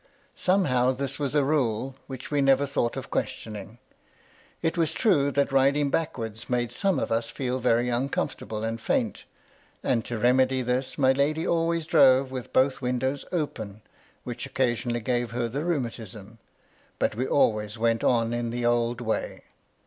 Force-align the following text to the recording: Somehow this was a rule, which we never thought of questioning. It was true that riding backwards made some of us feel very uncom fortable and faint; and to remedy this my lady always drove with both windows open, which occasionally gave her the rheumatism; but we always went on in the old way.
Somehow 0.33 0.93
this 0.93 1.19
was 1.19 1.35
a 1.35 1.43
rule, 1.43 1.95
which 2.07 2.31
we 2.31 2.41
never 2.41 2.65
thought 2.65 2.97
of 2.97 3.11
questioning. 3.11 3.77
It 4.63 4.75
was 4.75 4.93
true 4.93 5.29
that 5.33 5.51
riding 5.51 5.91
backwards 5.91 6.49
made 6.49 6.71
some 6.71 6.97
of 6.97 7.11
us 7.11 7.29
feel 7.29 7.59
very 7.59 7.85
uncom 7.85 8.09
fortable 8.35 8.67
and 8.67 8.81
faint; 8.81 9.25
and 9.83 10.03
to 10.05 10.17
remedy 10.17 10.63
this 10.63 10.97
my 10.97 11.11
lady 11.11 11.45
always 11.45 11.85
drove 11.85 12.31
with 12.31 12.51
both 12.51 12.81
windows 12.81 13.25
open, 13.31 13.83
which 14.23 14.47
occasionally 14.47 15.01
gave 15.01 15.29
her 15.29 15.47
the 15.47 15.63
rheumatism; 15.63 16.39
but 16.97 17.13
we 17.13 17.27
always 17.27 17.77
went 17.77 18.03
on 18.03 18.33
in 18.33 18.49
the 18.49 18.65
old 18.65 19.01
way. 19.01 19.43